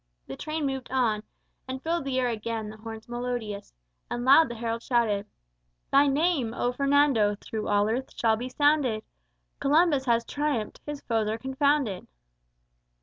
The 0.25 0.35
train 0.35 0.65
moved 0.65 0.89
on, 0.89 1.21
And 1.67 1.79
filled 1.83 2.05
the 2.05 2.19
air 2.19 2.27
again 2.27 2.71
the 2.71 2.77
horns 2.77 3.07
melodious, 3.07 3.71
And 4.09 4.25
loud 4.25 4.49
the 4.49 4.55
heralds 4.55 4.83
shouted: 4.87 5.27
"_Thy 5.93 6.11
name, 6.11 6.55
O 6.55 6.71
Fernando, 6.71 7.35
through 7.35 7.67
all 7.67 7.87
earth 7.87 8.09
shall 8.17 8.35
be 8.35 8.49
sounded, 8.49 9.03
Columbus 9.59 10.05
has 10.05 10.25
triumphed, 10.25 10.81
his 10.87 11.01
foes 11.01 11.29
are 11.29 11.37
confounded! 11.37 12.07